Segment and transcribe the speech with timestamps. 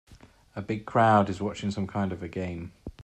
[0.55, 2.71] A big crowd is watching some kind of a game.